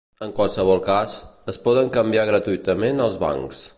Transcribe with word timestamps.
En 0.27 0.31
qualsevol 0.37 0.79
cas, 0.87 1.17
es 1.53 1.61
poden 1.67 1.91
canviar 1.99 2.25
gratuïtament 2.31 3.05
als 3.11 3.21
bancs. 3.27 3.63